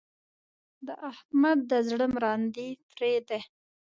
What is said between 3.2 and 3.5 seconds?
دي.